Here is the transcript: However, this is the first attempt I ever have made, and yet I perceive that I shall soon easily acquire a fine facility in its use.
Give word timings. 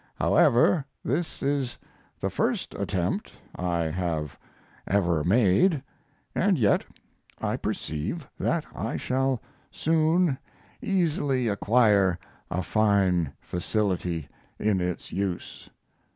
However, 0.19 0.83
this 1.05 1.43
is 1.43 1.77
the 2.19 2.31
first 2.31 2.73
attempt 2.73 3.33
I 3.55 3.85
ever 4.87 5.17
have 5.19 5.25
made, 5.27 5.83
and 6.33 6.57
yet 6.57 6.83
I 7.39 7.55
perceive 7.55 8.27
that 8.39 8.65
I 8.73 8.97
shall 8.97 9.43
soon 9.69 10.39
easily 10.81 11.47
acquire 11.49 12.17
a 12.49 12.63
fine 12.63 13.33
facility 13.41 14.27
in 14.57 14.81
its 14.81 15.11
use. 15.13 15.69